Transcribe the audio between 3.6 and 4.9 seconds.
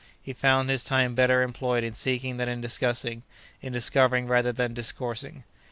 in discovering rather than